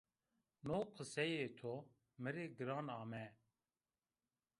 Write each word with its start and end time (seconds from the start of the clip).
No 0.69 0.79
qeseyê 0.95 1.45
to 1.59 1.73
mi 2.21 2.29
rê 2.35 2.45
giran 2.57 2.87
ame 3.01 3.25